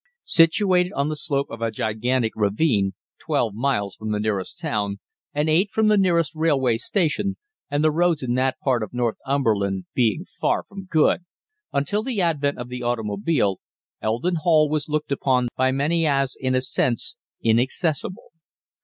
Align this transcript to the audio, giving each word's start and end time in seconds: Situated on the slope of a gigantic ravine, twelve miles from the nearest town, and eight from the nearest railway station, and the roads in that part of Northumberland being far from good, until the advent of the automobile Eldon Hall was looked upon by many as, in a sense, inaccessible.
Situated 0.25 0.91
on 0.93 1.09
the 1.09 1.15
slope 1.15 1.47
of 1.51 1.61
a 1.61 1.69
gigantic 1.69 2.31
ravine, 2.35 2.93
twelve 3.19 3.53
miles 3.53 3.95
from 3.95 4.11
the 4.11 4.19
nearest 4.19 4.57
town, 4.59 4.97
and 5.31 5.47
eight 5.47 5.69
from 5.69 5.89
the 5.89 5.95
nearest 5.97 6.31
railway 6.33 6.77
station, 6.77 7.37
and 7.69 7.83
the 7.83 7.91
roads 7.91 8.23
in 8.23 8.33
that 8.33 8.57
part 8.63 8.81
of 8.81 8.93
Northumberland 8.95 9.85
being 9.93 10.25
far 10.39 10.63
from 10.63 10.85
good, 10.85 11.23
until 11.71 12.01
the 12.01 12.19
advent 12.19 12.57
of 12.57 12.67
the 12.67 12.81
automobile 12.81 13.59
Eldon 14.01 14.37
Hall 14.37 14.67
was 14.71 14.89
looked 14.89 15.11
upon 15.11 15.49
by 15.55 15.71
many 15.71 16.07
as, 16.07 16.35
in 16.39 16.55
a 16.55 16.61
sense, 16.61 17.15
inaccessible. 17.43 18.31